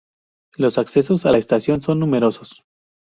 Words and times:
Los 0.55 0.79
accesos 0.79 1.27
a 1.27 1.31
la 1.31 1.37
estación 1.37 1.79
son 1.83 1.99
numerosos. 1.99 2.63